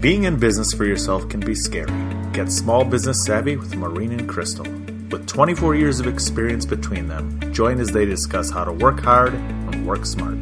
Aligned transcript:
Being 0.00 0.24
in 0.24 0.38
business 0.38 0.74
for 0.74 0.84
yourself 0.84 1.26
can 1.30 1.40
be 1.40 1.54
scary. 1.54 1.90
Get 2.32 2.52
small 2.52 2.84
business 2.84 3.24
savvy 3.24 3.56
with 3.56 3.74
Maureen 3.76 4.12
and 4.12 4.28
Crystal. 4.28 4.66
With 5.10 5.26
24 5.26 5.74
years 5.74 6.00
of 6.00 6.06
experience 6.06 6.66
between 6.66 7.08
them, 7.08 7.40
join 7.50 7.80
as 7.80 7.92
they 7.92 8.04
discuss 8.04 8.50
how 8.50 8.64
to 8.64 8.72
work 8.72 9.00
hard 9.00 9.32
and 9.32 9.86
work 9.86 10.04
smart. 10.04 10.36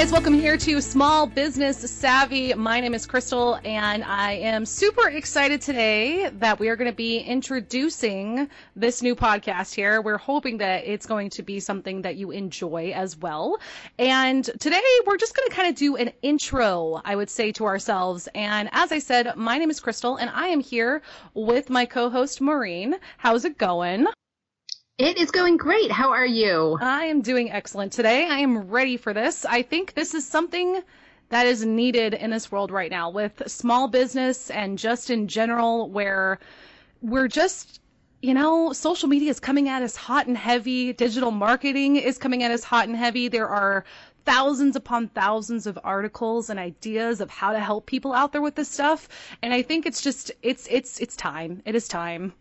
Guys, 0.00 0.12
welcome 0.12 0.32
here 0.32 0.56
to 0.56 0.80
Small 0.80 1.26
Business 1.26 1.76
Savvy. 1.76 2.54
My 2.54 2.80
name 2.80 2.94
is 2.94 3.04
Crystal, 3.04 3.60
and 3.66 4.02
I 4.02 4.32
am 4.32 4.64
super 4.64 5.10
excited 5.10 5.60
today 5.60 6.30
that 6.38 6.58
we 6.58 6.70
are 6.70 6.76
going 6.76 6.90
to 6.90 6.96
be 6.96 7.18
introducing 7.18 8.48
this 8.74 9.02
new 9.02 9.14
podcast 9.14 9.74
here. 9.74 10.00
We're 10.00 10.16
hoping 10.16 10.56
that 10.56 10.86
it's 10.86 11.04
going 11.04 11.28
to 11.28 11.42
be 11.42 11.60
something 11.60 12.00
that 12.00 12.16
you 12.16 12.30
enjoy 12.30 12.92
as 12.94 13.18
well. 13.18 13.58
And 13.98 14.42
today 14.58 14.80
we're 15.06 15.18
just 15.18 15.36
going 15.36 15.50
to 15.50 15.54
kind 15.54 15.68
of 15.68 15.74
do 15.74 15.96
an 15.96 16.12
intro, 16.22 17.02
I 17.04 17.14
would 17.14 17.28
say, 17.28 17.52
to 17.52 17.66
ourselves. 17.66 18.26
And 18.34 18.70
as 18.72 18.92
I 18.92 19.00
said, 19.00 19.36
my 19.36 19.58
name 19.58 19.68
is 19.68 19.80
Crystal, 19.80 20.16
and 20.16 20.30
I 20.30 20.46
am 20.46 20.60
here 20.60 21.02
with 21.34 21.68
my 21.68 21.84
co 21.84 22.08
host, 22.08 22.40
Maureen. 22.40 22.96
How's 23.18 23.44
it 23.44 23.58
going? 23.58 24.06
It 25.00 25.16
is 25.16 25.30
going 25.30 25.56
great. 25.56 25.90
How 25.90 26.10
are 26.10 26.26
you? 26.26 26.76
I 26.78 27.06
am 27.06 27.22
doing 27.22 27.50
excellent 27.50 27.90
today. 27.90 28.28
I 28.28 28.40
am 28.40 28.68
ready 28.68 28.98
for 28.98 29.14
this. 29.14 29.46
I 29.46 29.62
think 29.62 29.94
this 29.94 30.12
is 30.12 30.28
something 30.28 30.82
that 31.30 31.46
is 31.46 31.64
needed 31.64 32.12
in 32.12 32.28
this 32.28 32.52
world 32.52 32.70
right 32.70 32.90
now 32.90 33.08
with 33.08 33.42
small 33.46 33.88
business 33.88 34.50
and 34.50 34.78
just 34.78 35.08
in 35.08 35.26
general, 35.26 35.88
where 35.88 36.38
we're 37.00 37.28
just, 37.28 37.80
you 38.20 38.34
know, 38.34 38.74
social 38.74 39.08
media 39.08 39.30
is 39.30 39.40
coming 39.40 39.70
at 39.70 39.82
us 39.82 39.96
hot 39.96 40.26
and 40.26 40.36
heavy. 40.36 40.92
Digital 40.92 41.30
marketing 41.30 41.96
is 41.96 42.18
coming 42.18 42.42
at 42.42 42.50
us 42.50 42.62
hot 42.62 42.86
and 42.86 42.94
heavy. 42.94 43.28
There 43.28 43.48
are 43.48 43.86
thousands 44.26 44.76
upon 44.76 45.08
thousands 45.08 45.66
of 45.66 45.78
articles 45.82 46.50
and 46.50 46.60
ideas 46.60 47.22
of 47.22 47.30
how 47.30 47.52
to 47.52 47.58
help 47.58 47.86
people 47.86 48.12
out 48.12 48.32
there 48.32 48.42
with 48.42 48.54
this 48.54 48.68
stuff. 48.68 49.08
And 49.40 49.54
I 49.54 49.62
think 49.62 49.86
it's 49.86 50.02
just, 50.02 50.30
it's, 50.42 50.68
it's, 50.70 51.00
it's 51.00 51.16
time. 51.16 51.62
It 51.64 51.74
is 51.74 51.88
time. 51.88 52.34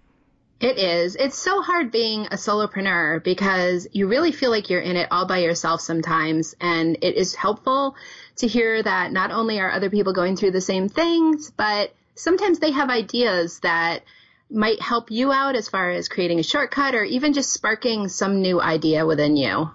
It 0.59 0.77
is. 0.77 1.15
It's 1.15 1.38
so 1.38 1.61
hard 1.61 1.89
being 1.89 2.25
a 2.25 2.35
solopreneur 2.35 3.23
because 3.23 3.88
you 3.93 4.07
really 4.07 4.33
feel 4.33 4.52
like 4.52 4.69
you're 4.69 4.81
in 4.81 4.97
it 4.97 5.07
all 5.09 5.25
by 5.25 5.38
yourself 5.38 5.79
sometimes. 5.79 6.53
And 6.59 6.97
it 7.02 7.15
is 7.15 7.33
helpful 7.33 7.95
to 8.38 8.47
hear 8.47 8.83
that 8.83 9.13
not 9.13 9.31
only 9.31 9.59
are 9.61 9.71
other 9.71 9.89
people 9.89 10.11
going 10.11 10.35
through 10.35 10.52
the 10.52 10.59
same 10.59 10.89
things, 10.89 11.49
but 11.52 11.93
sometimes 12.15 12.59
they 12.59 12.71
have 12.71 12.89
ideas 12.89 13.59
that 13.59 14.03
might 14.52 14.81
help 14.81 15.11
you 15.11 15.31
out 15.31 15.55
as 15.55 15.69
far 15.69 15.91
as 15.91 16.09
creating 16.09 16.39
a 16.39 16.43
shortcut 16.43 16.93
or 16.93 17.05
even 17.05 17.31
just 17.31 17.53
sparking 17.53 18.09
some 18.09 18.41
new 18.41 18.59
idea 18.59 19.05
within 19.05 19.37
you. 19.37 19.71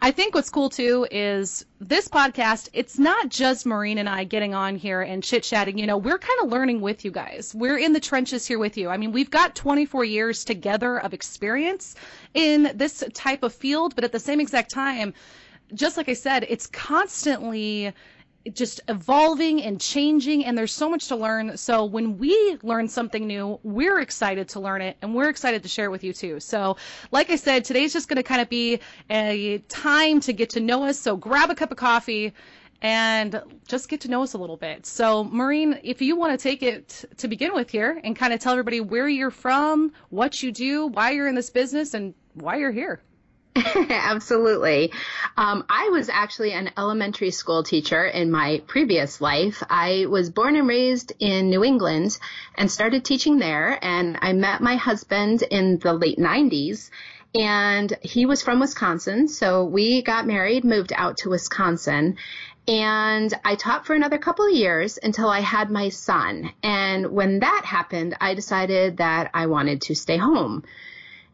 I 0.00 0.10
think 0.10 0.34
what's 0.34 0.50
cool 0.50 0.70
too 0.70 1.06
is 1.10 1.64
this 1.80 2.08
podcast, 2.08 2.68
it's 2.72 2.98
not 2.98 3.28
just 3.28 3.66
Maureen 3.66 3.98
and 3.98 4.08
I 4.08 4.24
getting 4.24 4.54
on 4.54 4.76
here 4.76 5.02
and 5.02 5.22
chit 5.22 5.42
chatting. 5.42 5.78
You 5.78 5.86
know, 5.86 5.96
we're 5.96 6.18
kind 6.18 6.40
of 6.42 6.50
learning 6.50 6.80
with 6.80 7.04
you 7.04 7.10
guys. 7.10 7.54
We're 7.54 7.78
in 7.78 7.92
the 7.92 8.00
trenches 8.00 8.46
here 8.46 8.58
with 8.58 8.76
you. 8.76 8.88
I 8.88 8.96
mean, 8.96 9.12
we've 9.12 9.30
got 9.30 9.54
24 9.54 10.04
years 10.04 10.44
together 10.44 10.98
of 10.98 11.12
experience 11.12 11.94
in 12.34 12.72
this 12.74 13.04
type 13.14 13.42
of 13.42 13.54
field, 13.54 13.94
but 13.94 14.04
at 14.04 14.12
the 14.12 14.20
same 14.20 14.40
exact 14.40 14.70
time, 14.70 15.14
just 15.74 15.96
like 15.96 16.08
I 16.08 16.14
said, 16.14 16.46
it's 16.48 16.66
constantly 16.66 17.92
just 18.52 18.80
evolving 18.88 19.62
and 19.62 19.80
changing 19.80 20.44
and 20.44 20.56
there's 20.56 20.72
so 20.72 20.90
much 20.90 21.08
to 21.08 21.16
learn. 21.16 21.56
So 21.56 21.84
when 21.84 22.18
we 22.18 22.58
learn 22.62 22.88
something 22.88 23.26
new 23.26 23.58
we're 23.62 24.00
excited 24.00 24.48
to 24.50 24.60
learn 24.60 24.82
it 24.82 24.96
and 25.02 25.14
we're 25.14 25.28
excited 25.28 25.62
to 25.62 25.68
share 25.68 25.86
it 25.86 25.90
with 25.90 26.04
you 26.04 26.12
too. 26.12 26.40
So 26.40 26.76
like 27.10 27.30
i 27.30 27.36
said 27.36 27.64
today's 27.64 27.92
just 27.92 28.08
going 28.08 28.16
to 28.16 28.22
kind 28.22 28.40
of 28.40 28.48
be 28.48 28.80
a 29.10 29.58
time 29.68 30.20
to 30.20 30.32
get 30.32 30.50
to 30.50 30.60
know 30.60 30.84
us. 30.84 30.98
So 30.98 31.16
grab 31.16 31.50
a 31.50 31.54
cup 31.54 31.70
of 31.70 31.76
coffee 31.76 32.32
and 32.80 33.40
just 33.68 33.88
get 33.88 34.00
to 34.00 34.08
know 34.08 34.24
us 34.24 34.34
a 34.34 34.38
little 34.38 34.56
bit. 34.56 34.86
So 34.86 35.24
maureen 35.24 35.78
if 35.82 36.02
you 36.02 36.16
want 36.16 36.38
to 36.38 36.42
take 36.42 36.62
it 36.62 37.04
to 37.18 37.28
begin 37.28 37.54
with 37.54 37.70
here 37.70 38.00
and 38.02 38.16
kind 38.16 38.32
of 38.32 38.40
tell 38.40 38.52
everybody 38.52 38.80
where 38.80 39.08
you're 39.08 39.30
from 39.30 39.92
what 40.10 40.42
you 40.42 40.50
do 40.52 40.86
why 40.88 41.10
you're 41.10 41.28
in 41.28 41.34
this 41.34 41.50
business 41.50 41.94
and 41.94 42.14
why 42.34 42.56
you're 42.56 42.72
here 42.72 43.02
Absolutely. 43.56 44.92
Um, 45.36 45.64
I 45.68 45.90
was 45.90 46.08
actually 46.08 46.52
an 46.52 46.70
elementary 46.78 47.30
school 47.30 47.62
teacher 47.62 48.04
in 48.04 48.30
my 48.30 48.62
previous 48.66 49.20
life. 49.20 49.62
I 49.68 50.06
was 50.08 50.30
born 50.30 50.56
and 50.56 50.66
raised 50.66 51.12
in 51.18 51.50
New 51.50 51.62
England 51.62 52.18
and 52.54 52.70
started 52.70 53.04
teaching 53.04 53.38
there. 53.38 53.78
And 53.82 54.18
I 54.22 54.32
met 54.32 54.62
my 54.62 54.76
husband 54.76 55.42
in 55.42 55.78
the 55.78 55.92
late 55.92 56.18
90s. 56.18 56.90
And 57.34 57.92
he 58.02 58.24
was 58.24 58.42
from 58.42 58.60
Wisconsin. 58.60 59.28
So 59.28 59.64
we 59.64 60.02
got 60.02 60.26
married, 60.26 60.64
moved 60.64 60.92
out 60.94 61.18
to 61.18 61.30
Wisconsin. 61.30 62.16
And 62.68 63.34
I 63.44 63.56
taught 63.56 63.86
for 63.86 63.94
another 63.94 64.18
couple 64.18 64.46
of 64.46 64.54
years 64.54 64.98
until 65.02 65.28
I 65.28 65.40
had 65.40 65.70
my 65.70 65.90
son. 65.90 66.52
And 66.62 67.10
when 67.10 67.40
that 67.40 67.62
happened, 67.64 68.16
I 68.20 68.34
decided 68.34 68.98
that 68.98 69.30
I 69.34 69.46
wanted 69.46 69.82
to 69.82 69.94
stay 69.94 70.16
home. 70.16 70.64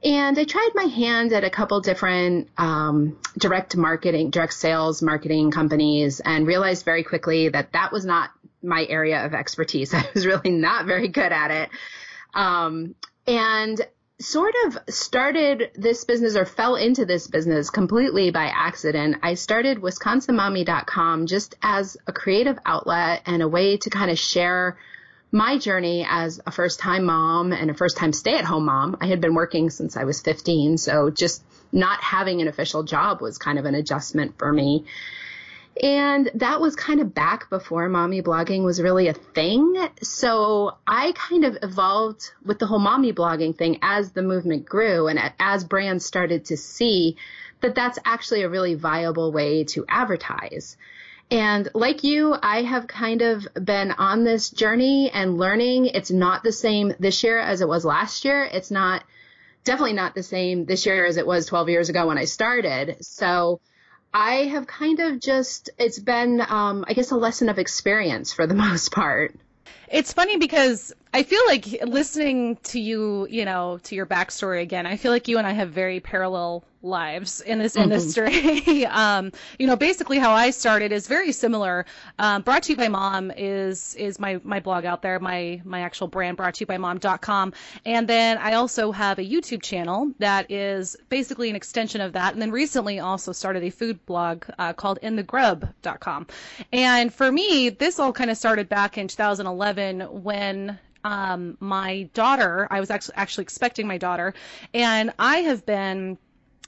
And 0.03 0.39
I 0.39 0.45
tried 0.45 0.71
my 0.75 0.85
hand 0.85 1.33
at 1.33 1.43
a 1.43 1.51
couple 1.51 1.81
different 1.81 2.49
um, 2.57 3.19
direct 3.37 3.77
marketing, 3.77 4.31
direct 4.31 4.55
sales 4.55 5.03
marketing 5.03 5.51
companies, 5.51 6.21
and 6.21 6.47
realized 6.47 6.85
very 6.85 7.03
quickly 7.03 7.49
that 7.49 7.73
that 7.73 7.91
was 7.91 8.05
not 8.05 8.31
my 8.63 8.87
area 8.89 9.25
of 9.25 9.35
expertise. 9.35 9.93
I 9.95 10.05
was 10.15 10.25
really 10.25 10.51
not 10.51 10.87
very 10.87 11.09
good 11.09 11.33
at 11.33 11.51
it. 11.51 11.71
Um, 12.33 12.95
and 13.27 13.81
sort 14.21 14.55
of 14.67 14.79
started 14.89 15.71
this 15.75 16.05
business 16.05 16.35
or 16.35 16.45
fell 16.45 16.75
into 16.75 17.05
this 17.05 17.29
business 17.29 17.71
completely 17.71 18.31
by 18.31 18.47
accident. 18.47 19.17
I 19.23 19.35
started 19.35 19.79
WisconsinMommy.com 19.79 21.27
just 21.27 21.55
as 21.63 21.97
a 22.07 22.13
creative 22.13 22.59
outlet 22.67 23.23
and 23.27 23.43
a 23.43 23.49
way 23.49 23.77
to 23.77 23.91
kind 23.91 24.11
of 24.11 24.19
share 24.19 24.77
my 25.31 25.59
journey 25.59 26.07
as 26.09 26.41
a 26.47 26.51
first 26.51 26.81
time 26.81 27.05
mom 27.05 27.53
and 27.53 27.71
a 27.71 27.75
first 27.75 27.97
time 27.97 28.13
stay 28.13 28.37
at 28.37 28.45
home 28.45 28.65
mom, 28.65 28.97
I 29.01 29.07
had 29.07 29.21
been 29.21 29.35
working 29.35 29.71
since 29.71 29.97
I 29.97 30.05
was 30.05 30.21
15. 30.21 30.79
So 30.79 31.11
just 31.11 31.43
not 31.71 32.03
having 32.03 32.41
an 32.41 32.49
official 32.49 32.83
job 32.83 33.21
was 33.21 33.37
kind 33.39 33.59
of 33.59 33.65
an 33.65 33.75
adjustment 33.75 34.39
for 34.39 34.53
me. 34.53 34.87
And 35.81 36.31
that 36.35 36.61
was 36.61 36.75
kind 36.75 37.01
of 37.01 37.15
back 37.15 37.51
before 37.51 37.89
mommy 37.89 38.21
blogging 38.21 38.65
was 38.65 38.81
really 38.81 39.09
a 39.09 39.13
thing. 39.13 39.77
So 40.03 40.77
I 40.87 41.13
kind 41.13 41.45
of 41.45 41.59
evolved 41.63 42.31
with 42.45 42.59
the 42.59 42.67
whole 42.67 42.81
mommy 42.81 43.13
blogging 43.13 43.57
thing 43.57 43.79
as 43.83 44.11
the 44.11 44.23
movement 44.23 44.65
grew 44.65 45.07
and 45.07 45.21
as 45.39 45.63
brands 45.63 46.05
started 46.05 46.47
to 46.47 46.57
see 46.57 47.17
that 47.61 47.75
that's 47.75 47.99
actually 48.05 48.43
a 48.43 48.49
really 48.49 48.75
viable 48.75 49.31
way 49.31 49.65
to 49.65 49.85
advertise. 49.89 50.77
And 51.31 51.69
like 51.75 52.05
you, 52.05 52.35
I 52.43 52.63
have 52.63 52.87
kind 52.87 53.21
of 53.21 53.47
been 53.63 53.93
on 53.93 54.25
this 54.25 54.51
journey 54.51 55.11
and 55.11 55.37
learning. 55.37 55.87
It's 55.87 56.11
not 56.11 56.43
the 56.43 56.53
same 56.53 56.95
this 56.99 57.23
year 57.23 57.39
as 57.39 57.61
it 57.61 57.69
was 57.69 57.85
last 57.85 58.25
year. 58.25 58.45
It's 58.45 58.71
not 58.71 59.05
definitely 59.65 59.93
not 59.93 60.15
the 60.15 60.23
same 60.23 60.65
this 60.65 60.87
year 60.87 61.05
as 61.05 61.19
it 61.19 61.27
was 61.27 61.45
12 61.47 61.69
years 61.69 61.89
ago 61.91 62.07
when 62.07 62.17
I 62.17 62.25
started. 62.25 62.97
So 63.03 63.61
I 64.15 64.45
have 64.45 64.67
kind 64.67 65.01
of 65.01 65.21
just, 65.21 65.69
it's 65.79 65.99
been, 65.99 66.41
um, 66.41 66.87
I 66.89 66.95
guess, 66.95 67.11
a 67.11 67.17
lesson 67.17 67.51
of 67.51 67.59
experience 67.59 68.33
for 68.33 68.47
the 68.47 68.55
most 68.67 68.91
part. 68.91 69.35
It's 69.91 70.13
funny 70.13 70.39
because 70.39 70.93
I 71.13 71.23
feel 71.23 71.41
like 71.47 71.67
listening 71.87 72.57
to 72.65 72.81
you, 72.81 73.27
you 73.29 73.45
know, 73.45 73.79
to 73.85 73.95
your 73.95 74.07
backstory 74.07 74.63
again, 74.63 74.87
I 74.87 74.97
feel 74.97 75.13
like 75.13 75.29
you 75.29 75.39
and 75.39 75.47
I 75.47 75.53
have 75.53 75.71
very 75.71 76.01
parallel 76.01 76.65
lives 76.83 77.41
in 77.41 77.59
this 77.59 77.75
mm-hmm. 77.75 77.91
industry. 77.91 78.87
um, 78.87 79.33
you 79.59 79.67
know, 79.67 79.77
basically 79.77 80.19
how 80.19 80.33
I 80.33 80.51
started 80.51 80.93
is 80.93 81.07
very 81.07 81.33
similar. 81.33 81.87
Um, 82.19 82.43
brought 82.43 82.65
to 82.65 82.73
you 82.73 82.77
by 82.77 82.89
mom 82.89 83.33
is 83.37 83.95
is 83.97 84.19
my 84.19 84.41
my 84.45 84.61
blog 84.61 84.85
out 84.85 85.03
there, 85.03 85.19
my 85.19 85.61
my 85.65 85.81
actual 85.81 86.09
brand 86.09 86.37
brought 86.37 86.55
to 86.55 86.61
you 86.61 86.67
by 86.67 86.79
mom.com. 86.79 87.53
And 87.85 88.09
then 88.09 88.39
I 88.39 88.55
also 88.55 88.93
have 88.93 89.19
a 89.19 89.25
YouTube 89.25 89.63
channel 89.63 90.13
that 90.19 90.51
is 90.51 90.97
basically 91.09 91.51
an 91.51 91.57
extension 91.57 92.01
of 92.01 92.13
that. 92.13 92.33
And 92.33 92.43
then 92.43 92.51
recently 92.51 93.01
also 93.01 93.33
started 93.33 93.63
a 93.65 93.71
food 93.71 94.05
blog 94.07 94.45
uh, 94.59 94.73
called 94.73 94.99
inthegrub.com. 95.03 96.27
And 96.73 97.13
for 97.13 97.31
me, 97.31 97.71
this 97.71 97.99
all 97.99 98.13
kind 98.13 98.31
of 98.31 98.37
started 98.37 98.69
back 98.69 98.99
in 98.99 99.09
2011 99.09 100.23
when 100.23 100.79
um, 101.05 101.57
my 101.61 102.09
daughter, 102.15 102.67
I 102.71 102.81
was 102.81 102.91
actually 102.91 103.15
actually 103.17 103.43
expecting 103.43 103.87
my 103.87 103.99
daughter, 103.99 104.35
and 104.75 105.13
I 105.19 105.39
have 105.39 105.65
been 105.65 106.19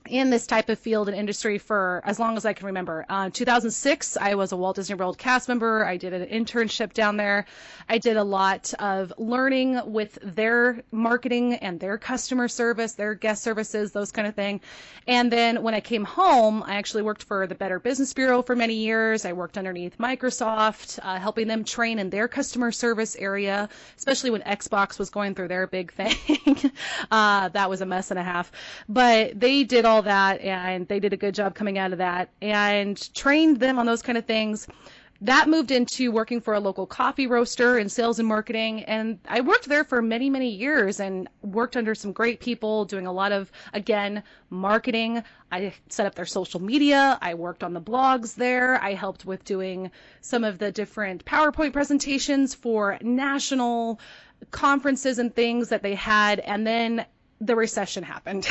in 0.09 0.31
this 0.31 0.47
type 0.47 0.69
of 0.69 0.79
field 0.79 1.09
and 1.09 1.17
industry 1.17 1.59
for 1.59 2.03
as 2.05 2.19
long 2.19 2.37
as 2.37 2.45
I 2.45 2.53
can 2.53 2.67
remember. 2.67 3.05
Uh, 3.09 3.31
2006, 3.31 4.17
I 4.17 4.35
was 4.35 4.53
a 4.53 4.57
Walt 4.57 4.77
Disney 4.77 4.97
World 4.97 5.19
cast 5.19 5.49
member. 5.49 5.85
I 5.85 5.97
did 5.97 6.13
an 6.13 6.27
internship 6.27 6.93
down 6.93 7.17
there. 7.17 7.47
I 7.89 7.99
did 7.99 8.17
a 8.17 8.25
lot 8.25 8.73
of 8.79 9.13
learning 9.19 9.81
with 9.85 10.19
their 10.23 10.83
marketing 10.91 11.55
and 11.55 11.79
their 11.79 11.99
customer 11.99 12.49
service, 12.49 12.93
their 12.93 13.15
guest 13.15 13.43
services, 13.43 13.93
those 13.93 14.11
kind 14.11 14.27
of 14.27 14.35
thing. 14.35 14.61
And 15.07 15.31
then 15.31 15.63
when 15.63 15.75
I 15.75 15.81
came 15.81 16.05
home, 16.05 16.63
I 16.65 16.77
actually 16.77 17.03
worked 17.03 17.23
for 17.23 17.47
the 17.47 17.55
Better 17.55 17.79
Business 17.79 18.13
Bureau 18.13 18.43
for 18.43 18.57
many 18.57 18.75
years. 18.75 19.25
I 19.25 19.33
worked 19.33 19.59
underneath 19.59 19.99
Microsoft, 19.99 20.99
uh, 21.03 21.19
helping 21.19 21.47
them 21.47 21.63
train 21.63 21.99
in 21.99 22.11
their 22.11 22.27
customer 22.27 22.73
service 22.73 23.17
area, 23.17 23.69
especially 23.99 24.31
when 24.31 24.43
Xbox 24.43 24.99
was 24.99 25.11
going 25.11 25.35
through 25.35 25.49
their 25.49 25.67
big 25.67 25.93
thing. 25.93 26.17
uh, 27.11 27.49
that 27.49 27.69
was 27.69 27.81
a 27.81 27.87
mess 27.87 28.11
and 28.11 28.19
a 28.19 28.25
half. 28.25 28.51
But 28.89 29.39
they 29.39 29.65
did 29.65 29.85
all 29.91 30.03
that 30.03 30.41
and 30.41 30.89
they 30.89 31.01
did 31.01 31.13
a 31.13 31.17
good 31.17 31.35
job 31.35 31.55
coming 31.55 31.77
out 31.77 31.93
of 31.93 31.99
that 31.99 32.31
and 32.41 33.13
trained 33.15 33.61
them 33.61 33.79
on 33.79 33.87
those 33.87 34.03
kind 34.03 34.17
of 34.17 34.25
things 34.25 34.67
that 35.23 35.49
moved 35.49 35.71
into 35.71 36.11
working 36.11 36.41
for 36.41 36.55
a 36.55 36.61
local 36.61 36.87
coffee 36.87 37.27
roaster 37.27 37.79
in 37.79 37.91
sales 37.91 38.19
and 38.19 38.27
marketing. 38.27 38.85
And 38.85 39.19
I 39.29 39.43
worked 39.43 39.69
there 39.69 39.85
for 39.85 40.01
many, 40.01 40.31
many 40.31 40.49
years 40.49 40.99
and 40.99 41.29
worked 41.43 41.77
under 41.77 41.95
some 41.95 42.13
great 42.13 42.41
people 42.41 42.87
doing 42.87 43.07
a 43.07 43.13
lot 43.13 43.31
of, 43.31 43.53
again, 43.75 44.23
marketing. 44.49 45.23
I 45.53 45.75
set 45.91 46.07
up 46.07 46.15
their 46.15 46.25
social 46.25 46.61
media. 46.61 47.19
I 47.21 47.35
worked 47.35 47.63
on 47.63 47.75
the 47.75 47.83
blogs 47.83 48.35
there. 48.35 48.83
I 48.83 48.95
helped 48.95 49.27
with 49.27 49.45
doing 49.45 49.91
some 50.23 50.43
of 50.43 50.59
the 50.59 50.73
different 50.73 51.25
PowerPoint 51.27 51.75
presentations 51.75 52.55
for 52.55 52.97
national 53.03 54.01
conferences 54.53 55.19
and 55.19 55.35
things 55.35 55.69
that 55.69 55.83
they 55.83 55.97
had. 55.97 56.41
And 56.41 56.67
then 56.67 57.05
the 57.41 57.57
recession 57.57 58.03
happened. 58.03 58.47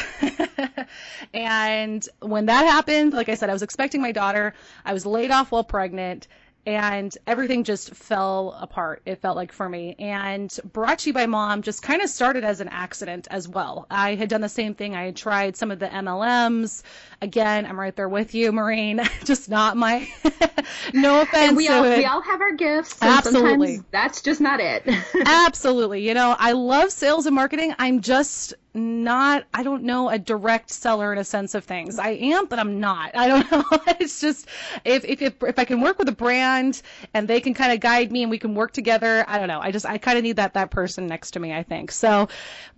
and 1.33 2.07
when 2.21 2.47
that 2.47 2.65
happened, 2.65 3.13
like 3.13 3.29
I 3.29 3.35
said, 3.35 3.49
I 3.49 3.53
was 3.53 3.61
expecting 3.61 4.01
my 4.01 4.11
daughter. 4.11 4.53
I 4.83 4.93
was 4.93 5.05
laid 5.05 5.31
off 5.31 5.51
while 5.51 5.63
pregnant 5.63 6.27
and 6.65 7.17
everything 7.25 7.63
just 7.63 7.95
fell 7.95 8.55
apart. 8.59 9.01
It 9.05 9.21
felt 9.21 9.35
like 9.35 9.51
for 9.51 9.67
me. 9.67 9.95
And 9.97 10.55
brought 10.71 10.99
to 10.99 11.09
you 11.09 11.13
by 11.13 11.25
mom 11.25 11.61
just 11.61 11.81
kind 11.81 12.01
of 12.01 12.09
started 12.09 12.43
as 12.43 12.61
an 12.61 12.67
accident 12.67 13.27
as 13.31 13.47
well. 13.47 13.87
I 13.89 14.15
had 14.15 14.29
done 14.29 14.41
the 14.41 14.49
same 14.49 14.75
thing. 14.75 14.95
I 14.95 15.05
had 15.05 15.15
tried 15.15 15.55
some 15.55 15.71
of 15.71 15.79
the 15.79 15.87
MLMs. 15.87 16.83
Again, 17.21 17.65
I'm 17.65 17.79
right 17.79 17.95
there 17.95 18.09
with 18.09 18.35
you, 18.35 18.51
Maureen. 18.51 19.01
just 19.23 19.49
not 19.49 19.77
my. 19.77 20.07
no 20.93 21.21
offense. 21.21 21.49
And 21.49 21.57
we 21.57 21.69
all 21.69 21.83
we 21.83 22.05
all 22.05 22.21
have 22.21 22.41
our 22.41 22.53
gifts. 22.53 22.97
Absolutely. 23.01 23.81
That's 23.91 24.21
just 24.21 24.41
not 24.41 24.59
it. 24.59 24.87
Absolutely. 25.25 26.07
You 26.07 26.13
know, 26.13 26.35
I 26.37 26.51
love 26.51 26.91
sales 26.91 27.25
and 27.25 27.35
marketing. 27.35 27.73
I'm 27.79 28.01
just 28.01 28.53
not 28.73 29.45
I 29.53 29.63
don't 29.63 29.83
know 29.83 30.09
a 30.09 30.19
direct 30.19 30.69
seller 30.69 31.11
in 31.11 31.17
a 31.17 31.23
sense 31.23 31.55
of 31.55 31.63
things. 31.63 31.97
I 31.97 32.11
am, 32.11 32.45
but 32.45 32.59
I'm 32.59 32.79
not. 32.79 33.15
I 33.15 33.27
don't 33.27 33.51
know. 33.51 33.63
it's 33.99 34.21
just 34.21 34.47
if 34.85 35.03
if 35.05 35.21
if, 35.21 35.43
if 35.43 35.59
I 35.59 35.65
can 35.65 35.81
work 35.81 35.97
with 35.97 36.07
a 36.07 36.13
brand 36.13 36.81
and 37.13 37.27
they 37.27 37.41
can 37.41 37.53
kind 37.53 37.71
of 37.73 37.79
guide 37.79 38.11
me 38.11 38.21
and 38.21 38.29
we 38.29 38.37
can 38.37 38.53
work 38.53 38.71
together, 38.71 39.25
I 39.27 39.39
don't 39.39 39.47
know. 39.47 39.59
I 39.59 39.71
just 39.71 39.85
I 39.85 39.97
kind 39.97 40.17
of 40.17 40.23
need 40.23 40.35
that 40.35 40.53
that 40.53 40.69
person 40.69 41.07
next 41.07 41.31
to 41.31 41.39
me, 41.39 41.53
I 41.53 41.63
think. 41.63 41.91
So 41.91 42.27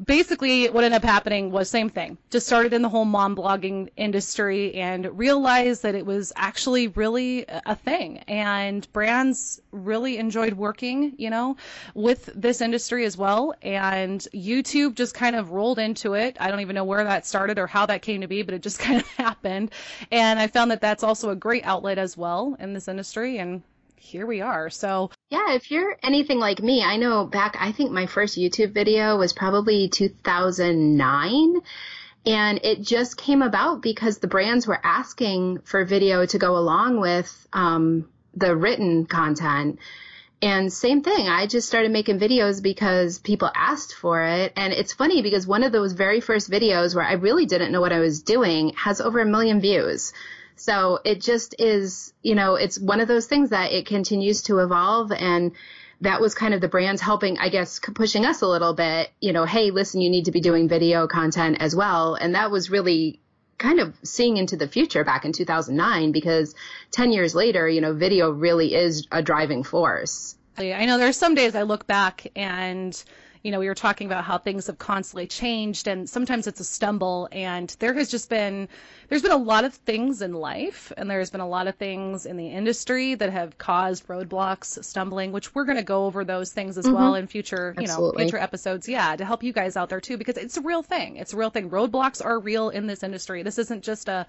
basically 0.04 0.70
what 0.70 0.84
ended 0.84 1.04
up 1.04 1.04
happening 1.04 1.52
was 1.52 1.70
same 1.70 1.90
thing. 1.90 2.18
Just 2.30 2.48
started 2.48 2.74
in 2.74 2.82
the 2.82 2.90
whole 2.90 3.06
mom 3.06 3.36
blogging 3.36 3.90
industry 3.98 4.74
and 4.76 5.18
realized 5.18 5.84
that 5.84 5.96
it 5.96 6.06
was 6.06 6.32
actually 6.36 6.88
really 6.88 7.46
a 7.66 7.76
thing 7.76 8.20
and 8.28 8.92
brands 8.94 9.62
really 9.72 10.18
enjoyed 10.18 10.54
working, 10.54 11.14
you 11.18 11.30
know, 11.30 11.58
with 11.96 12.30
this 12.36 12.62
industry 12.62 13.06
as 13.06 13.18
well 13.18 13.54
and 13.62 14.28
YouTube 14.34 14.96
just 14.96 15.14
kind 15.14 15.36
of 15.36 15.52
rolled 15.52 15.80
into 15.82 16.14
it. 16.14 16.38
I 16.40 16.50
don't 16.50 16.62
even 16.62 16.76
know 16.76 16.84
where 16.84 17.04
that 17.04 17.26
started 17.26 17.60
or 17.60 17.68
how 17.68 17.86
that 17.88 18.02
came 18.02 18.22
to 18.22 18.28
be, 18.28 18.42
but 18.44 18.54
it 18.54 18.62
just 18.62 18.80
kind 18.88 19.00
of 19.02 19.08
happened. 19.10 19.72
And 20.12 20.40
I 20.40 20.48
found 20.48 20.72
that 20.72 20.82
that's 20.82 21.04
also 21.04 21.30
a 21.30 21.36
great 21.36 21.64
outlet 21.66 21.98
as 21.98 22.16
well 22.16 22.56
in 22.60 22.74
this 22.74 22.88
industry. 22.88 23.38
And 23.40 23.64
here 23.96 24.26
we 24.26 24.42
are. 24.42 24.70
So, 24.70 25.12
yeah, 25.30 25.54
if 25.54 25.72
you're 25.72 25.98
anything 26.04 26.40
like 26.40 26.62
me, 26.62 26.84
I 26.84 26.98
know 26.98 27.26
back, 27.26 27.56
I 27.60 27.72
think 27.72 27.92
my 27.92 28.06
first 28.08 28.38
YouTube 28.38 28.74
video 28.74 29.18
was 29.18 29.34
probably 29.34 29.90
2009. 29.90 31.62
And 32.26 32.60
it 32.64 32.82
just 32.82 33.18
came 33.18 33.42
about 33.42 33.82
because 33.82 34.20
the 34.20 34.28
brands 34.28 34.68
were 34.68 34.80
asking 34.84 35.60
for 35.62 35.86
video 35.86 36.26
to 36.26 36.38
go 36.38 36.56
along 36.58 37.00
with 37.00 37.48
um, 37.52 38.10
the 38.36 38.56
written 38.56 39.06
content. 39.06 39.80
And 40.42 40.74
same 40.74 41.04
thing, 41.04 41.28
I 41.28 41.46
just 41.46 41.68
started 41.68 41.92
making 41.92 42.20
videos 42.20 42.64
because 42.64 43.20
people 43.20 43.52
asked 43.54 43.94
for 43.94 44.24
it. 44.24 44.54
And 44.56 44.74
it's 44.74 44.94
funny 44.94 45.22
because 45.22 45.46
one 45.46 45.64
of 45.64 45.72
those 45.72 45.94
very 45.94 46.20
first 46.20 46.50
videos 46.50 46.96
where 46.96 47.06
I 47.06 47.14
really 47.14 47.46
didn't 47.46 47.72
know 47.72 47.82
what 47.82 47.94
I 47.94 48.00
was 48.00 48.24
doing 48.24 48.74
has 48.76 49.02
over 49.02 49.20
a 49.20 49.26
million 49.26 49.62
views. 49.62 50.14
So 50.56 51.00
it 51.06 51.22
just 51.22 51.56
is, 51.60 52.14
you 52.24 52.36
know, 52.36 52.56
it's 52.56 52.80
one 52.80 53.02
of 53.02 53.08
those 53.08 53.28
things 53.28 53.52
that 53.52 53.72
it 53.72 53.86
continues 53.86 54.44
to 54.44 54.60
evolve 54.60 55.12
and 55.12 55.52
that 56.02 56.20
was 56.20 56.34
kind 56.34 56.56
of 56.56 56.62
the 56.62 56.68
brands 56.68 57.02
helping, 57.02 57.38
I 57.38 57.50
guess, 57.50 57.80
pushing 57.80 58.26
us 58.26 58.42
a 58.42 58.48
little 58.48 58.74
bit, 58.74 59.12
you 59.20 59.34
know, 59.34 59.46
hey, 59.46 59.70
listen, 59.70 60.02
you 60.02 60.10
need 60.10 60.26
to 60.26 60.32
be 60.32 60.42
doing 60.42 60.68
video 60.68 61.08
content 61.08 61.58
as 61.60 61.76
well. 61.76 62.16
And 62.16 62.34
that 62.34 62.50
was 62.50 62.72
really 62.72 63.21
kind 63.62 63.80
of 63.80 63.96
seeing 64.04 64.38
into 64.38 64.58
the 64.58 64.68
future 64.68 65.04
back 65.04 65.24
in 65.24 65.32
2009 65.32 66.12
because 66.12 66.56
10 66.92 67.12
years 67.12 67.36
later, 67.36 67.70
you 67.70 67.80
know, 67.80 67.94
video 67.94 68.32
really 68.32 68.74
is 68.74 69.08
a 69.12 69.22
driving 69.22 69.64
force. 69.64 70.36
I 70.58 70.86
know 70.86 70.98
there 70.98 71.08
are 71.08 71.14
some 71.14 71.34
days 71.34 71.56
I 71.56 71.64
look 71.64 71.88
back 71.88 72.28
and 72.36 73.02
you 73.44 73.52
know, 73.52 73.60
we 73.60 73.68
were 73.68 73.76
talking 73.76 74.08
about 74.08 74.24
how 74.24 74.38
things 74.38 74.68
have 74.68 74.78
constantly 74.78 75.28
changed 75.28 75.88
and 75.88 76.10
sometimes 76.10 76.48
it's 76.48 76.60
a 76.60 76.64
stumble 76.64 77.28
and 77.32 77.76
there 77.80 77.94
has 77.94 78.10
just 78.10 78.30
been 78.30 78.68
there's 79.10 79.22
been 79.22 79.32
a 79.32 79.38
lot 79.38 79.64
of 79.64 79.74
things 79.74 80.22
in 80.22 80.34
life 80.34 80.92
and 80.96 81.10
there's 81.10 81.30
been 81.30 81.42
a 81.42 81.48
lot 81.48 81.68
of 81.68 81.76
things 81.76 82.26
in 82.26 82.38
the 82.38 82.48
industry 82.48 83.16
that 83.16 83.32
have 83.32 83.58
caused 83.58 84.08
roadblocks, 84.08 84.84
stumbling, 84.84 85.32
which 85.32 85.56
we're 85.56 85.66
going 85.66 85.78
to 85.78 85.84
go 85.84 86.06
over 86.06 86.24
those 86.24 86.52
things 86.52 86.78
as 86.78 86.86
mm-hmm. 86.86 86.96
well 86.96 87.16
in 87.16 87.28
future, 87.28 87.74
you 87.78 87.84
Absolutely. 87.84 88.18
know, 88.18 88.30
future 88.30 88.38
episodes. 88.38 88.88
Yeah, 88.88 89.16
to 89.16 89.26
help 89.26 89.44
you 89.44 89.54
guys 89.54 89.76
out 89.76 89.90
there 89.90 90.02
too 90.02 90.18
because 90.18 90.38
it's 90.38 90.58
a 90.58 90.62
real 90.62 90.84
thing. 90.84 91.18
It's 91.18 91.34
a 91.34 91.38
real 91.38 91.50
thing. 91.50 91.70
Roadblocks 91.70 92.24
are 92.24 92.40
real 92.40 92.70
in 92.70 92.88
this 92.88 93.04
industry. 93.04 93.44
This 93.44 93.58
isn't 93.58 93.84
just 93.84 94.08
a 94.08 94.28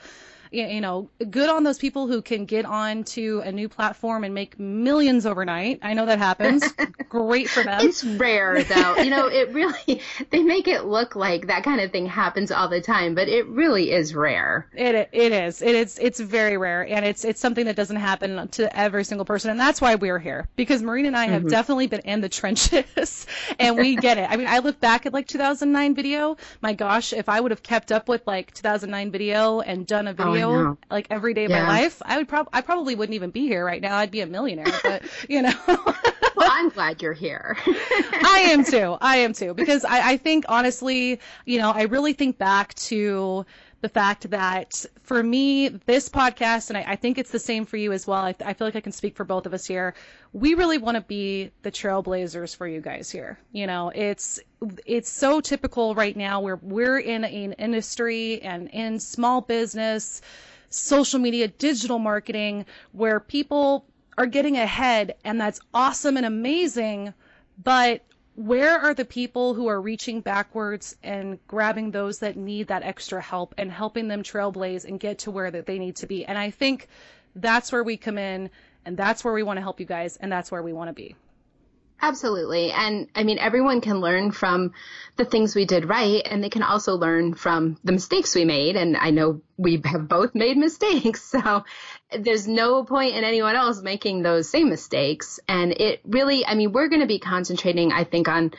you 0.53 0.81
know, 0.81 1.09
good 1.31 1.49
on 1.49 1.65
those 1.65 1.79
people 1.79 2.07
who 2.07 2.21
can 2.21 2.45
get 2.45 2.65
on 2.65 3.05
to 3.05 3.41
a 3.45 3.51
new 3.51 3.69
platform 3.69 4.25
and 4.25 4.35
make 4.35 4.59
millions 4.59 5.25
overnight. 5.25 5.81
I 5.83 5.95
know 5.95 6.07
that 6.07 6.19
happens. 6.19 6.65
Great 7.09 7.49
for 7.49 7.63
them. 7.63 7.81
It's 7.83 8.05
rare 8.05 8.63
though. 8.63 8.97
you 8.97 9.11
know, 9.11 9.29
it 9.29 9.53
really 9.53 10.01
they 10.31 10.43
make 10.43 10.69
it 10.69 10.85
look 10.85 11.17
like 11.17 11.47
that 11.47 11.65
kind 11.65 11.81
of 11.81 11.91
thing 11.91 12.07
happens 12.07 12.53
all 12.53 12.69
the 12.69 12.81
time, 12.81 13.15
but 13.15 13.29
it 13.29 13.47
really 13.49 13.91
is 13.91 14.15
rare. 14.15 14.69
It 14.75 15.09
it 15.13 15.33
is. 15.33 15.63
It 15.63 15.75
is 15.75 15.99
it's 15.99 16.21
very 16.21 16.57
rare 16.57 16.87
and 16.87 17.05
it's 17.05 17.25
it's 17.25 17.41
something 17.41 17.65
that 17.67 17.77
doesn't 17.77 17.97
happen 17.97 18.49
to 18.49 18.77
every 18.77 19.05
single 19.05 19.25
person 19.25 19.51
and 19.51 19.59
that's 19.59 19.81
why 19.81 19.95
we're 19.95 20.19
here 20.19 20.49
because 20.57 20.83
Maureen 20.83 21.07
and 21.07 21.17
I 21.17 21.27
have 21.27 21.43
mm-hmm. 21.43 21.49
definitely 21.51 21.87
been 21.87 22.01
in 22.01 22.21
the 22.21 22.29
trenches 22.29 23.27
and 23.59 23.77
we 23.77 23.97
get 23.97 24.19
it. 24.19 24.29
I 24.31 24.37
mean, 24.37 24.47
I 24.49 24.59
look 24.59 24.81
back 24.81 25.07
at 25.07 25.13
like 25.13 25.27
2009 25.27 25.95
video. 25.95 26.37
My 26.61 26.75
gosh, 26.75 27.13
if 27.13 27.29
I 27.29 27.41
would 27.41 27.53
have 27.53 27.63
kept 27.63 27.91
up 27.91 28.09
with 28.09 28.27
like 28.27 28.53
2009 28.53 29.11
video 29.11 29.61
and 29.61 29.87
done 29.87 30.09
a 30.09 30.13
video 30.13 30.42
oh, 30.42 30.42
like 30.91 31.07
every 31.11 31.35
day 31.35 31.45
of 31.45 31.51
yeah. 31.51 31.65
my 31.65 31.81
life, 31.81 32.01
I 32.05 32.19
would 32.19 32.29
prob 32.29 32.49
I 32.53 32.61
probably 32.61 32.95
wouldn't 32.95 33.15
even 33.15 33.31
be 33.31 33.47
here 33.47 33.65
right 33.65 33.81
now. 33.81 33.97
I'd 33.97 34.11
be 34.11 34.21
a 34.21 34.27
millionaire, 34.27 34.73
but 34.83 35.03
you 35.29 35.43
know. 35.43 35.53
well, 35.67 36.51
I'm 36.51 36.69
glad 36.69 37.03
you're 37.03 37.13
here. 37.13 37.57
I 37.67 38.47
am 38.49 38.65
too. 38.65 38.97
I 39.01 39.19
am 39.19 39.33
too 39.33 39.55
because 39.55 39.85
I, 39.85 40.13
I 40.13 40.17
think 40.17 40.45
honestly, 40.49 41.21
you 41.45 41.59
know, 41.59 41.71
I 41.71 41.83
really 41.83 42.13
think 42.13 42.39
back 42.39 42.75
to 42.75 43.45
the 43.83 43.89
fact 43.89 44.31
that 44.31 44.87
for 45.03 45.23
me, 45.23 45.69
this 45.69 46.09
podcast, 46.09 46.71
and 46.71 46.79
I, 46.79 46.85
I, 46.93 46.97
think 46.97 47.19
it's 47.19 47.33
the 47.33 47.39
same 47.41 47.67
for 47.67 47.77
you 47.77 47.93
as 47.93 48.07
well. 48.07 48.23
I, 48.23 48.35
I, 48.45 48.55
feel 48.55 48.67
like 48.67 48.77
I 48.77 48.81
can 48.81 48.93
speak 48.93 49.17
for 49.17 49.25
both 49.25 49.45
of 49.45 49.53
us 49.53 49.67
here. 49.67 49.95
We 50.33 50.55
really 50.55 50.79
want 50.79 50.95
to 50.95 51.01
be 51.01 51.51
the 51.63 51.71
trailblazers 51.73 52.57
for 52.57 52.67
you 52.69 52.81
guys 52.81 53.11
here. 53.11 53.39
You 53.51 53.67
know, 53.67 53.91
it's 53.93 54.39
it's 54.87 55.11
so 55.11 55.41
typical 55.41 55.97
right 55.97 56.17
now 56.17 56.41
where 56.41 56.57
we're 56.63 56.99
in 56.99 57.25
an 57.25 57.53
industry 57.55 58.41
and 58.43 58.69
in 58.71 59.01
small 59.01 59.41
business, 59.41 60.23
social 60.71 61.19
media, 61.19 61.49
digital 61.49 61.99
marketing, 61.99 62.65
where 62.93 63.19
people 63.19 63.85
are 64.17 64.27
getting 64.27 64.59
ahead, 64.59 65.17
and 65.25 65.41
that's 65.41 65.61
awesome 65.75 66.17
and 66.17 66.25
amazing. 66.25 67.13
But 67.63 68.03
where 68.35 68.79
are 68.79 68.95
the 68.95 69.05
people 69.05 69.55
who 69.55 69.67
are 69.67 69.81
reaching 69.81 70.21
backwards 70.21 70.97
and 71.03 71.39
grabbing 71.47 71.91
those 71.91 72.21
that 72.21 72.37
need 72.37 72.69
that 72.69 72.83
extra 72.83 73.21
help 73.21 73.55
and 73.59 73.71
helping 73.71 74.09
them 74.09 74.23
trailblaze 74.23 74.85
and 74.85 74.99
get 74.99 75.19
to 75.19 75.31
where 75.31 75.51
that 75.51 75.67
they 75.67 75.79
need 75.79 75.97
to 75.97 76.07
be? 76.07 76.25
And 76.25 76.39
I 76.39 76.51
think 76.51 76.89
that's 77.37 77.71
where 77.73 77.85
we 77.85 77.97
come 77.97 78.19
in 78.19 78.51
and 78.85 78.97
that's 78.97 79.25
where 79.25 79.35
we 79.35 79.43
want 79.43 79.59
to 79.59 79.63
help 79.63 79.81
you 79.81 79.87
guys 79.87 80.17
and 80.17 80.33
that's 80.33 80.51
where 80.51 80.63
we 80.63 80.73
want 80.73 80.89
to 80.89 80.95
be. 80.95 81.15
Absolutely. 82.05 82.73
And 82.73 83.07
I 83.15 83.23
mean, 83.23 83.39
everyone 83.39 83.81
can 83.81 84.01
learn 84.01 84.33
from 84.33 84.73
the 85.17 85.25
things 85.25 85.55
we 85.55 85.65
did 85.65 85.89
right, 85.89 86.21
and 86.29 86.43
they 86.43 86.51
can 86.51 86.65
also 86.65 86.97
learn 86.97 87.35
from 87.35 87.79
the 87.85 87.93
mistakes 87.93 88.35
we 88.35 88.45
made. 88.45 88.75
And 88.75 88.97
I 88.97 89.11
know 89.11 89.41
we 89.57 89.81
have 89.85 90.09
both 90.09 90.35
made 90.35 90.57
mistakes. 90.67 91.23
So 91.23 91.65
there's 92.11 92.49
no 92.49 92.83
point 92.83 93.15
in 93.15 93.23
anyone 93.23 93.55
else 93.55 93.81
making 93.81 94.23
those 94.23 94.51
same 94.51 94.69
mistakes. 94.69 95.39
And 95.47 95.71
it 95.71 96.01
really, 96.05 96.45
I 96.45 96.57
mean, 96.57 96.73
we're 96.73 96.89
going 96.89 97.03
to 97.03 97.07
be 97.07 97.21
concentrating, 97.21 97.93
I 97.93 98.03
think, 98.03 98.27
on 98.27 98.53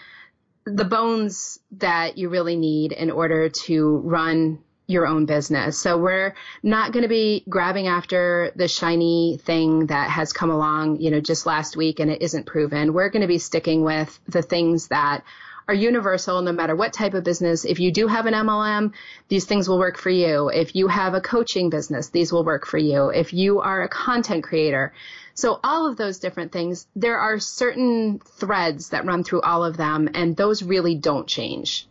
the 0.65 0.85
bones 0.85 1.59
that 1.73 2.17
you 2.17 2.29
really 2.29 2.55
need 2.55 2.93
in 2.93 3.12
order 3.12 3.50
to 3.50 3.97
run 4.05 4.59
your 4.87 5.07
own 5.07 5.25
business. 5.25 5.79
So 5.79 5.97
we're 5.97 6.35
not 6.61 6.91
going 6.91 7.03
to 7.03 7.09
be 7.09 7.43
grabbing 7.47 7.87
after 7.87 8.51
the 8.55 8.67
shiny 8.67 9.39
thing 9.43 9.87
that 9.87 10.09
has 10.09 10.33
come 10.33 10.49
along, 10.49 10.99
you 10.99 11.11
know, 11.11 11.21
just 11.21 11.45
last 11.45 11.77
week 11.77 11.99
and 11.99 12.11
it 12.11 12.21
isn't 12.21 12.45
proven. 12.45 12.93
We're 12.93 13.09
going 13.09 13.21
to 13.21 13.27
be 13.27 13.37
sticking 13.37 13.83
with 13.83 14.19
the 14.27 14.41
things 14.41 14.89
that 14.89 15.23
are 15.67 15.73
universal 15.73 16.41
no 16.41 16.51
matter 16.51 16.75
what 16.75 16.91
type 16.91 17.13
of 17.13 17.23
business. 17.23 17.63
If 17.63 17.79
you 17.79 17.91
do 17.91 18.07
have 18.07 18.25
an 18.25 18.33
MLM, 18.33 18.93
these 19.29 19.45
things 19.45 19.69
will 19.69 19.79
work 19.79 19.97
for 19.97 20.09
you. 20.09 20.49
If 20.49 20.75
you 20.75 20.87
have 20.87 21.13
a 21.13 21.21
coaching 21.21 21.69
business, 21.69 22.09
these 22.09 22.33
will 22.33 22.43
work 22.43 22.65
for 22.65 22.77
you. 22.77 23.09
If 23.09 23.33
you 23.33 23.61
are 23.61 23.83
a 23.83 23.87
content 23.87 24.43
creator, 24.43 24.93
so 25.33 25.59
all 25.63 25.87
of 25.87 25.97
those 25.97 26.19
different 26.19 26.51
things, 26.51 26.85
there 26.95 27.17
are 27.17 27.39
certain 27.39 28.19
threads 28.19 28.89
that 28.89 29.05
run 29.05 29.23
through 29.23 29.41
all 29.41 29.63
of 29.63 29.77
them 29.77 30.09
and 30.13 30.35
those 30.35 30.61
really 30.61 30.95
don't 30.95 31.27
change. 31.27 31.87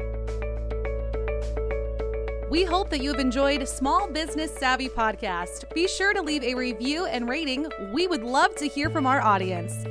We 2.48 2.62
hope 2.62 2.90
that 2.90 3.02
you 3.02 3.10
have 3.10 3.18
enjoyed 3.18 3.68
Small 3.68 4.06
Business 4.06 4.54
Savvy 4.54 4.88
Podcast. 4.88 5.72
Be 5.74 5.88
sure 5.88 6.14
to 6.14 6.22
leave 6.22 6.44
a 6.44 6.54
review 6.54 7.06
and 7.06 7.28
rating. 7.28 7.66
We 7.92 8.06
would 8.06 8.22
love 8.22 8.54
to 8.56 8.68
hear 8.68 8.88
from 8.88 9.04
our 9.04 9.20
audience. 9.20 9.84